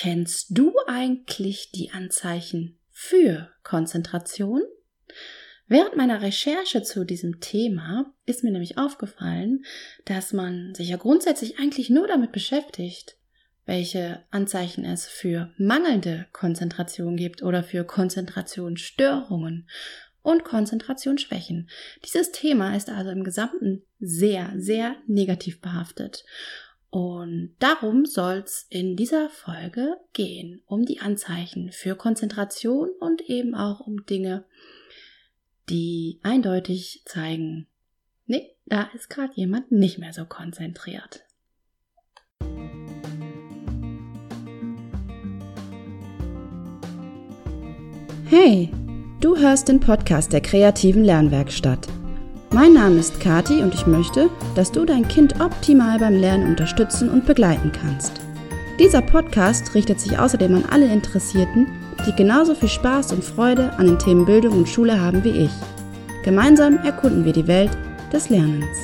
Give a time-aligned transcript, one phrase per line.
[0.00, 4.62] Kennst du eigentlich die Anzeichen für Konzentration?
[5.66, 9.64] Während meiner Recherche zu diesem Thema ist mir nämlich aufgefallen,
[10.04, 13.16] dass man sich ja grundsätzlich eigentlich nur damit beschäftigt,
[13.66, 19.68] welche Anzeichen es für mangelnde Konzentration gibt oder für Konzentrationsstörungen
[20.22, 21.68] und Konzentrationsschwächen.
[22.04, 26.24] Dieses Thema ist also im Gesamten sehr, sehr negativ behaftet.
[26.90, 33.54] Und darum soll es in dieser Folge gehen, um die Anzeichen für Konzentration und eben
[33.54, 34.44] auch um Dinge,
[35.68, 37.66] die eindeutig zeigen,
[38.26, 41.24] nee, da ist gerade jemand nicht mehr so konzentriert.
[48.30, 48.70] Hey,
[49.20, 51.97] du hörst den Podcast der kreativen Lernwerkstatt.
[52.50, 57.10] Mein Name ist Kati und ich möchte, dass du dein Kind optimal beim Lernen unterstützen
[57.10, 58.22] und begleiten kannst.
[58.78, 61.66] Dieser Podcast richtet sich außerdem an alle Interessierten,
[62.06, 65.50] die genauso viel Spaß und Freude an den Themen Bildung und Schule haben wie ich.
[66.24, 67.70] Gemeinsam erkunden wir die Welt
[68.14, 68.78] des Lernens.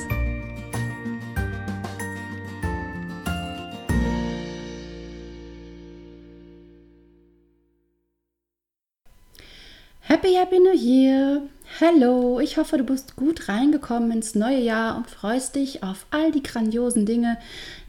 [10.01, 11.41] Happy Happy New Year!
[11.81, 16.31] Hallo, ich hoffe, du bist gut reingekommen ins neue Jahr und freust dich auf all
[16.31, 17.37] die grandiosen Dinge,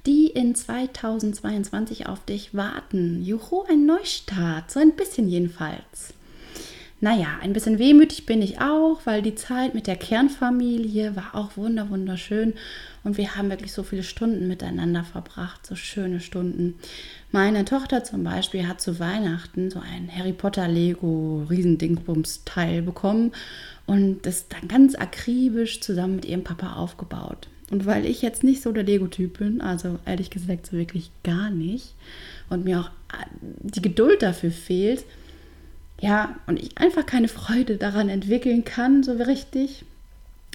[0.06, 3.22] die in 2022 auf dich warten.
[3.22, 6.14] Juhu, ein Neustart, so ein bisschen jedenfalls.
[6.98, 11.58] Naja, ein bisschen wehmütig bin ich auch, weil die Zeit mit der Kernfamilie war auch
[11.58, 12.54] wunder wunderschön
[13.04, 16.78] und wir haben wirklich so viele Stunden miteinander verbracht, so schöne Stunden.
[17.32, 23.32] Meine Tochter zum Beispiel hat zu Weihnachten so ein Harry Potter Lego Riesendingsbums Teil bekommen
[23.84, 27.48] und das dann ganz akribisch zusammen mit ihrem Papa aufgebaut.
[27.70, 31.50] Und weil ich jetzt nicht so der Lego-Typ bin, also ehrlich gesagt so wirklich gar
[31.50, 31.94] nicht,
[32.48, 33.26] und mir auch äh,
[33.60, 35.04] die Geduld dafür fehlt,
[36.00, 39.84] ja, und ich einfach keine Freude daran entwickeln kann, so richtig,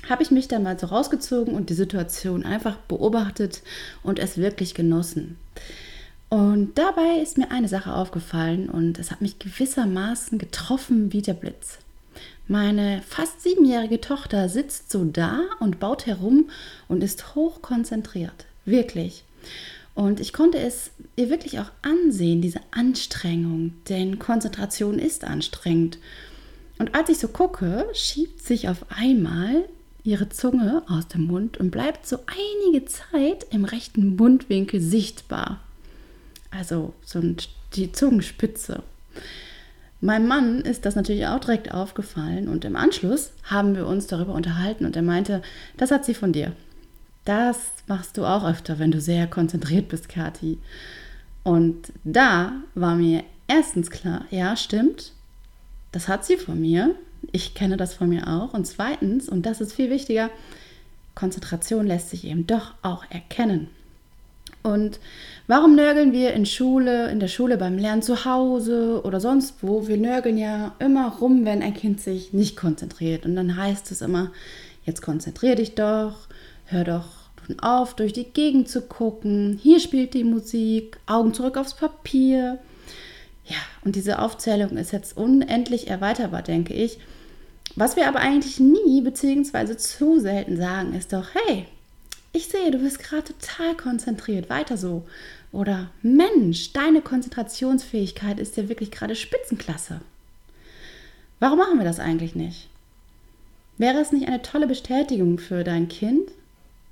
[0.09, 3.61] habe ich mich dann mal so rausgezogen und die Situation einfach beobachtet
[4.03, 5.37] und es wirklich genossen.
[6.29, 11.33] Und dabei ist mir eine Sache aufgefallen und es hat mich gewissermaßen getroffen wie der
[11.33, 11.79] Blitz.
[12.47, 16.49] Meine fast siebenjährige Tochter sitzt so da und baut herum
[16.87, 18.45] und ist hoch konzentriert.
[18.65, 19.23] Wirklich.
[19.93, 25.99] Und ich konnte es ihr wirklich auch ansehen, diese Anstrengung, denn Konzentration ist anstrengend.
[26.79, 29.65] Und als ich so gucke, schiebt sich auf einmal
[30.03, 35.59] ihre Zunge aus dem Mund und bleibt so einige Zeit im rechten Mundwinkel sichtbar.
[36.49, 37.21] Also so
[37.73, 38.83] die Zungenspitze.
[39.99, 44.33] Meinem Mann ist das natürlich auch direkt aufgefallen und im Anschluss haben wir uns darüber
[44.33, 45.43] unterhalten und er meinte,
[45.77, 46.53] das hat sie von dir.
[47.25, 50.57] Das machst du auch öfter, wenn du sehr konzentriert bist, Kathi.
[51.43, 55.13] Und da war mir erstens klar, ja, stimmt,
[55.91, 56.95] das hat sie von mir.
[57.31, 58.53] Ich kenne das von mir auch.
[58.53, 60.29] Und zweitens, und das ist viel wichtiger,
[61.15, 63.67] Konzentration lässt sich eben doch auch erkennen.
[64.63, 64.99] Und
[65.47, 69.87] warum nörgeln wir in Schule, in der Schule beim Lernen zu Hause oder sonst wo?
[69.87, 73.25] Wir nörgeln ja immer rum, wenn ein Kind sich nicht konzentriert.
[73.25, 74.31] Und dann heißt es immer,
[74.85, 76.27] jetzt konzentrier dich doch,
[76.71, 77.05] hör doch
[77.59, 79.59] auf, durch die Gegend zu gucken.
[79.61, 82.59] Hier spielt die Musik, Augen zurück aufs Papier.
[83.45, 86.99] Ja, und diese Aufzählung ist jetzt unendlich erweiterbar, denke ich.
[87.75, 89.75] Was wir aber eigentlich nie bzw.
[89.77, 91.65] zu selten sagen, ist doch, hey,
[92.33, 95.03] ich sehe, du bist gerade total konzentriert, weiter so.
[95.51, 99.99] Oder Mensch, deine Konzentrationsfähigkeit ist ja wirklich gerade Spitzenklasse.
[101.39, 102.69] Warum machen wir das eigentlich nicht?
[103.77, 106.29] Wäre es nicht eine tolle Bestätigung für dein Kind?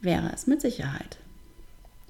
[0.01, 1.17] Wäre es mit Sicherheit.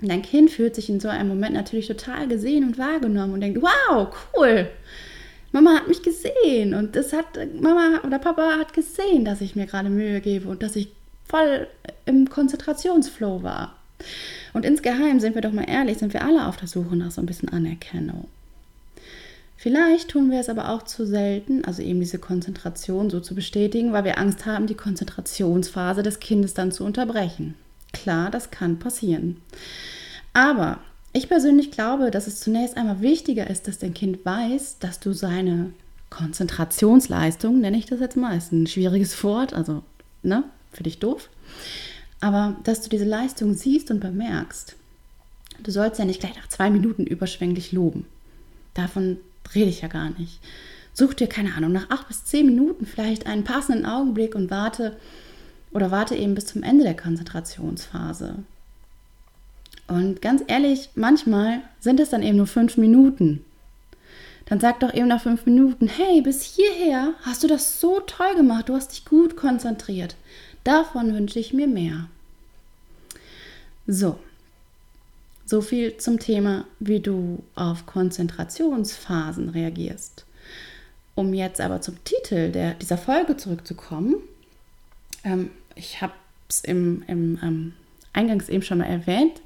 [0.02, 3.62] dein Kind fühlt sich in so einem Moment natürlich total gesehen und wahrgenommen und denkt,
[3.62, 4.70] wow, cool.
[5.52, 9.66] Mama hat mich gesehen und das hat Mama oder Papa hat gesehen, dass ich mir
[9.66, 10.90] gerade Mühe gebe und dass ich
[11.26, 11.68] voll
[12.06, 13.76] im Konzentrationsflow war.
[14.54, 17.22] Und insgeheim, sind wir doch mal ehrlich, sind wir alle auf der Suche nach so
[17.22, 18.28] ein bisschen Anerkennung.
[19.58, 23.92] Vielleicht tun wir es aber auch zu selten, also eben diese Konzentration so zu bestätigen,
[23.92, 27.56] weil wir Angst haben, die Konzentrationsphase des Kindes dann zu unterbrechen.
[27.94, 29.41] Klar, das kann passieren.
[30.33, 30.80] Aber
[31.12, 35.13] ich persönlich glaube, dass es zunächst einmal wichtiger ist, dass dein Kind weiß, dass du
[35.13, 35.71] seine
[36.09, 39.83] Konzentrationsleistung, nenne ich das jetzt mal, ist ein schwieriges Wort, also
[40.24, 41.30] ne, für dich doof.
[42.21, 44.75] Aber dass du diese Leistung siehst und bemerkst.
[45.63, 48.06] Du sollst ja nicht gleich nach zwei Minuten überschwänglich loben.
[48.74, 49.18] Davon
[49.53, 50.39] rede ich ja gar nicht.
[50.94, 54.97] Such dir, keine Ahnung, nach acht bis zehn Minuten vielleicht einen passenden Augenblick und warte
[55.71, 58.36] oder warte eben bis zum Ende der Konzentrationsphase.
[59.88, 63.44] Und ganz ehrlich, manchmal sind es dann eben nur fünf Minuten.
[64.45, 68.36] dann sag doch eben nach fünf Minuten, hey, bis hierher hast du das so toll
[68.36, 70.16] gemacht, du hast dich gut konzentriert.
[70.63, 72.07] Davon wünsche ich mir mehr.
[73.86, 74.18] So,
[75.45, 80.25] so viel zum Thema, wie du auf Konzentrationsphasen reagierst.
[81.15, 84.15] Um jetzt aber zum Titel der, dieser Folge zurückzukommen,
[85.24, 86.13] ähm, ich habe
[86.48, 87.74] es im, im ähm,
[88.13, 89.42] Eingangs eben schon mal erwähnt,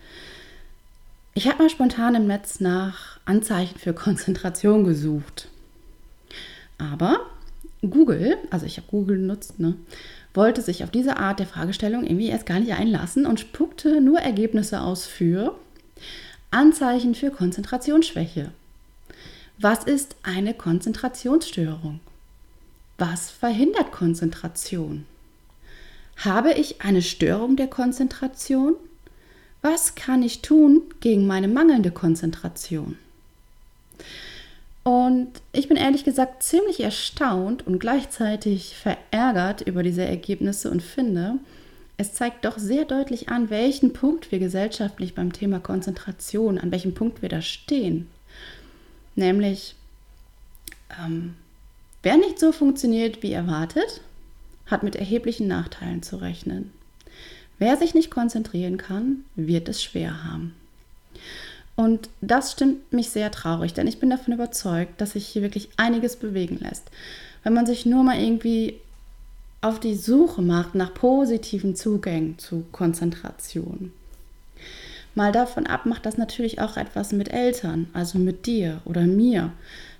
[1.35, 5.47] ich habe mal spontan im Netz nach Anzeichen für Konzentration gesucht.
[6.77, 7.21] Aber
[7.81, 9.75] Google, also ich habe Google genutzt, ne,
[10.33, 14.19] wollte sich auf diese Art der Fragestellung irgendwie erst gar nicht einlassen und spuckte nur
[14.19, 15.55] Ergebnisse aus für
[16.51, 18.51] Anzeichen für Konzentrationsschwäche.
[19.57, 21.99] Was ist eine Konzentrationsstörung?
[22.97, 25.05] Was verhindert Konzentration?
[26.17, 28.75] Habe ich eine Störung der Konzentration?
[29.61, 32.97] Was kann ich tun gegen meine mangelnde Konzentration?
[34.83, 41.39] Und ich bin ehrlich gesagt ziemlich erstaunt und gleichzeitig verärgert über diese Ergebnisse und finde,
[41.95, 46.93] es zeigt doch sehr deutlich an, welchen Punkt wir gesellschaftlich beim Thema Konzentration, an welchem
[46.93, 48.09] Punkt wir da stehen.
[49.15, 49.75] Nämlich,
[50.99, 51.35] ähm,
[52.01, 54.01] wer nicht so funktioniert wie erwartet,
[54.65, 56.71] hat mit erheblichen Nachteilen zu rechnen.
[57.59, 60.53] Wer sich nicht konzentrieren kann, wird es schwer haben.
[61.75, 65.69] Und das stimmt mich sehr traurig, denn ich bin davon überzeugt, dass sich hier wirklich
[65.77, 66.91] einiges bewegen lässt.
[67.43, 68.79] Wenn man sich nur mal irgendwie
[69.61, 73.91] auf die Suche macht nach positiven Zugängen zu Konzentration.
[75.15, 79.51] Mal davon ab macht das natürlich auch etwas mit Eltern, also mit dir oder mir.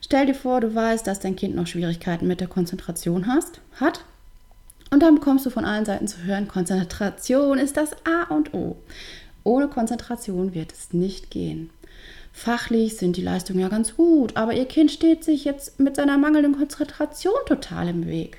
[0.01, 4.03] Stell dir vor, du weißt, dass dein Kind noch Schwierigkeiten mit der Konzentration hast, hat.
[4.93, 8.75] Und dann bekommst du von allen Seiten zu hören, Konzentration ist das A und O.
[9.43, 11.71] Ohne Konzentration wird es nicht gehen.
[12.31, 16.19] Fachlich sind die Leistungen ja ganz gut, aber ihr Kind steht sich jetzt mit seiner
[16.19, 18.37] mangelnden Konzentration total im Weg.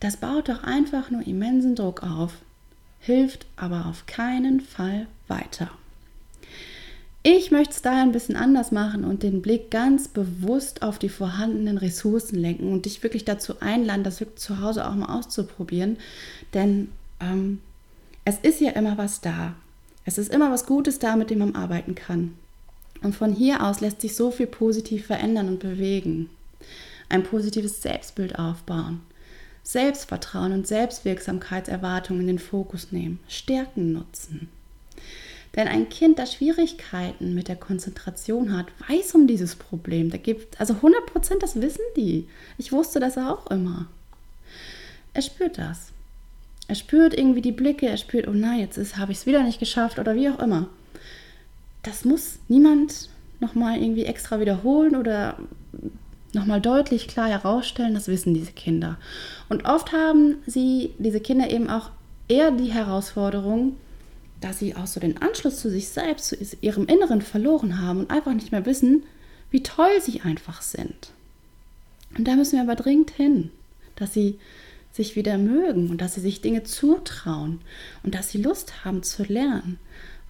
[0.00, 2.32] Das baut doch einfach nur immensen Druck auf,
[2.98, 5.70] hilft aber auf keinen Fall weiter.
[7.26, 11.08] Ich möchte es daher ein bisschen anders machen und den Blick ganz bewusst auf die
[11.08, 15.96] vorhandenen Ressourcen lenken und dich wirklich dazu einladen, das wirklich zu Hause auch mal auszuprobieren.
[16.52, 16.90] Denn
[17.20, 17.62] ähm,
[18.26, 19.54] es ist ja immer was da.
[20.04, 22.34] Es ist immer was Gutes da, mit dem man arbeiten kann.
[23.00, 26.28] Und von hier aus lässt sich so viel positiv verändern und bewegen.
[27.08, 29.00] Ein positives Selbstbild aufbauen.
[29.62, 33.18] Selbstvertrauen und Selbstwirksamkeitserwartungen in den Fokus nehmen.
[33.28, 34.50] Stärken nutzen.
[35.56, 40.10] Denn ein Kind, das Schwierigkeiten mit der Konzentration hat, weiß um dieses Problem.
[40.10, 42.28] Da gibt, also 100 Prozent, das wissen die.
[42.58, 43.86] Ich wusste das auch immer.
[45.12, 45.92] Er spürt das.
[46.66, 49.60] Er spürt irgendwie die Blicke, er spürt, oh nein, jetzt habe ich es wieder nicht
[49.60, 50.68] geschafft oder wie auch immer.
[51.82, 55.36] Das muss niemand nochmal irgendwie extra wiederholen oder
[56.32, 58.96] nochmal deutlich klar herausstellen, das wissen diese Kinder.
[59.48, 61.90] Und oft haben sie, diese Kinder eben auch
[62.28, 63.76] eher die Herausforderung,
[64.44, 68.10] dass sie auch so den Anschluss zu sich selbst, zu ihrem Inneren verloren haben und
[68.10, 69.04] einfach nicht mehr wissen,
[69.50, 71.12] wie toll sie einfach sind.
[72.18, 73.50] Und da müssen wir aber dringend hin,
[73.96, 74.38] dass sie
[74.92, 77.62] sich wieder mögen und dass sie sich Dinge zutrauen
[78.02, 79.78] und dass sie Lust haben zu lernen.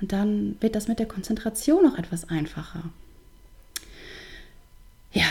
[0.01, 2.85] Und dann wird das mit der Konzentration noch etwas einfacher.
[5.13, 5.27] Ja,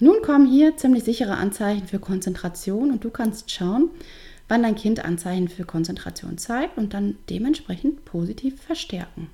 [0.00, 3.90] nun kommen hier ziemlich sichere Anzeichen für Konzentration und du kannst schauen,
[4.48, 9.28] wann dein Kind Anzeichen für Konzentration zeigt und dann dementsprechend positiv verstärken.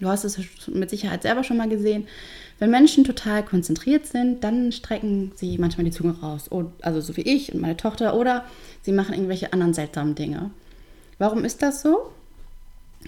[0.00, 2.06] Du hast es mit Sicherheit selber schon mal gesehen.
[2.58, 6.50] Wenn Menschen total konzentriert sind, dann strecken sie manchmal die Zunge raus.
[6.82, 8.16] Also so wie ich und meine Tochter.
[8.16, 8.44] Oder
[8.82, 10.50] sie machen irgendwelche anderen seltsamen Dinge.
[11.18, 12.10] Warum ist das so?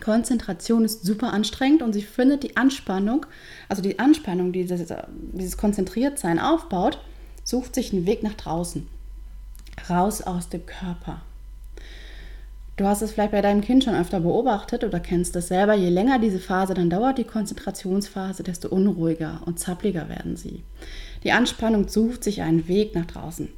[0.01, 3.25] Konzentration ist super anstrengend und sie findet die Anspannung,
[3.69, 4.93] also die Anspannung, die dieses,
[5.33, 7.01] dieses Konzentriertsein aufbaut,
[7.45, 8.87] sucht sich einen Weg nach draußen.
[9.89, 11.23] Raus aus dem Körper.
[12.77, 15.75] Du hast es vielleicht bei deinem Kind schon öfter beobachtet oder kennst es selber.
[15.75, 20.63] Je länger diese Phase dann dauert, die Konzentrationsphase, desto unruhiger und zappliger werden sie.
[21.25, 23.49] Die Anspannung sucht sich einen Weg nach draußen.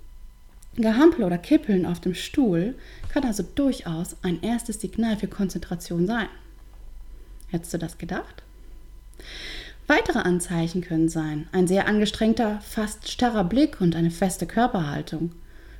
[0.76, 2.76] Gehampel oder Kippeln auf dem Stuhl
[3.12, 6.28] kann also durchaus ein erstes Signal für Konzentration sein.
[7.48, 8.44] Hättest du das gedacht?
[9.88, 15.32] Weitere Anzeichen können sein ein sehr angestrengter, fast starrer Blick und eine feste Körperhaltung,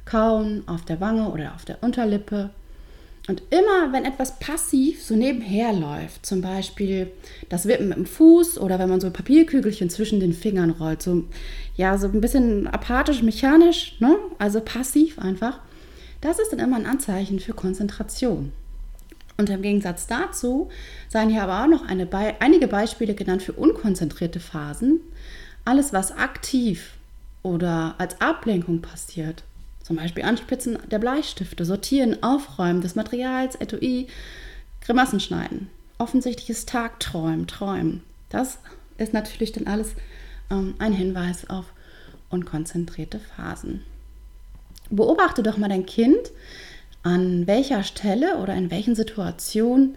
[0.08, 2.50] Kauen auf der Wange oder auf der Unterlippe,
[3.28, 7.12] und immer, wenn etwas passiv so nebenher läuft, zum Beispiel
[7.50, 11.24] das Wippen mit dem Fuß oder wenn man so Papierkügelchen zwischen den Fingern rollt, so,
[11.76, 14.16] ja, so ein bisschen apathisch, mechanisch, ne?
[14.38, 15.60] also passiv einfach,
[16.22, 18.52] das ist dann immer ein Anzeichen für Konzentration.
[19.36, 20.70] Und im Gegensatz dazu
[21.10, 22.08] seien hier aber auch noch eine
[22.40, 25.00] einige Beispiele genannt für unkonzentrierte Phasen.
[25.66, 26.94] Alles, was aktiv
[27.42, 29.44] oder als Ablenkung passiert,
[29.88, 34.06] zum Beispiel Anspitzen der Bleistifte, Sortieren, Aufräumen des Materials, Etui,
[34.82, 38.02] Grimassen schneiden, offensichtliches Tagträumen, Träumen.
[38.28, 38.58] Das
[38.98, 39.94] ist natürlich dann alles
[40.50, 41.72] ähm, ein Hinweis auf
[42.28, 43.82] unkonzentrierte Phasen.
[44.90, 46.32] Beobachte doch mal dein Kind,
[47.02, 49.96] an welcher Stelle oder in welchen Situationen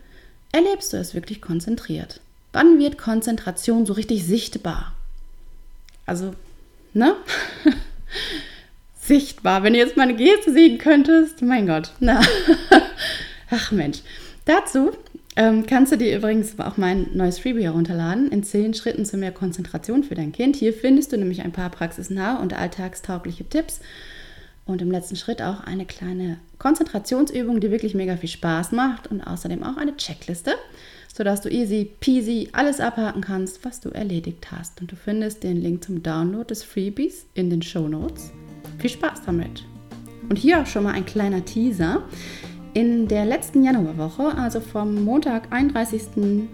[0.53, 2.21] erlebst du es wirklich konzentriert.
[2.53, 4.93] Wann wird Konzentration so richtig sichtbar?
[6.05, 6.33] Also,
[6.93, 7.13] ne?
[9.12, 9.62] sichtbar.
[9.62, 11.91] Wenn du jetzt meine Geste sehen könntest, mein Gott.
[12.00, 12.22] Na.
[13.50, 14.00] Ach Mensch.
[14.46, 14.91] Dazu
[15.36, 19.34] ähm, kannst du dir übrigens auch mein neues Freebie herunterladen, in zehn Schritten zu mehr
[19.34, 20.56] Konzentration für dein Kind.
[20.56, 23.82] Hier findest du nämlich ein paar praxisnahe und alltagstaugliche Tipps
[24.65, 29.20] und im letzten Schritt auch eine kleine Konzentrationsübung, die wirklich mega viel Spaß macht und
[29.20, 30.53] außerdem auch eine Checkliste,
[31.13, 34.80] sodass du easy peasy alles abhaken kannst, was du erledigt hast.
[34.80, 38.32] Und du findest den Link zum Download des Freebies in den Show Notes.
[38.81, 39.63] Viel Spaß damit!
[40.27, 42.01] Und hier auch schon mal ein kleiner Teaser.
[42.73, 46.47] In der letzten Januarwoche, also vom Montag, 31.01.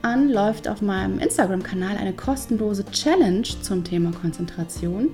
[0.00, 5.10] an, läuft auf meinem Instagram-Kanal eine kostenlose Challenge zum Thema Konzentration.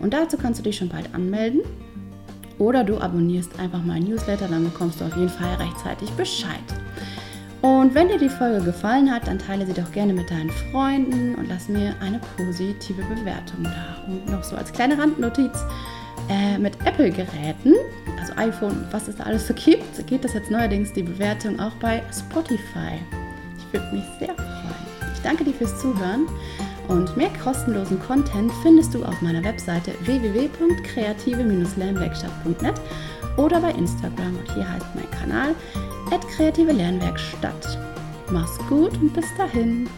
[0.00, 1.62] Und dazu kannst du dich schon bald anmelden.
[2.58, 6.60] Oder du abonnierst einfach mein Newsletter, dann bekommst du auf jeden Fall rechtzeitig Bescheid.
[7.66, 11.34] Und wenn dir die Folge gefallen hat, dann teile sie doch gerne mit deinen Freunden
[11.34, 13.96] und lass mir eine positive Bewertung da.
[14.06, 15.50] Und noch so als kleine Randnotiz
[16.28, 17.74] äh, mit Apple-Geräten,
[18.20, 21.72] also iPhone, was es da alles so gibt, geht das jetzt neuerdings die Bewertung auch
[21.80, 23.00] bei Spotify.
[23.58, 24.76] Ich würde mich sehr freuen.
[25.12, 26.28] Ich danke dir fürs Zuhören.
[26.86, 32.80] Und mehr kostenlosen Content findest du auf meiner Webseite www.kreative-lernwerkstatt.net
[33.36, 34.36] oder bei Instagram.
[34.36, 35.56] Und hier heißt mein Kanal
[36.28, 37.78] kreative Lernwerkstatt.
[38.30, 39.88] Mach's gut und bis dahin.